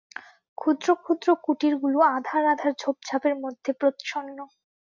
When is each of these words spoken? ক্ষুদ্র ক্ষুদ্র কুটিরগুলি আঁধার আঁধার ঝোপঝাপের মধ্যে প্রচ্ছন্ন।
ক্ষুদ্র 0.57 0.87
ক্ষুদ্র 1.03 1.27
কুটিরগুলি 1.43 1.99
আঁধার 2.09 2.43
আঁধার 2.51 2.73
ঝোপঝাপের 2.79 3.35
মধ্যে 3.43 3.71
প্রচ্ছন্ন। 3.79 4.37